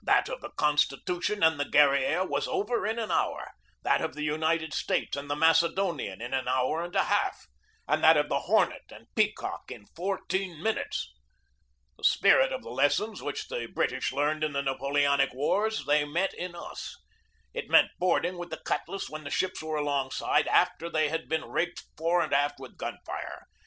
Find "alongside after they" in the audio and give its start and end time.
19.77-21.09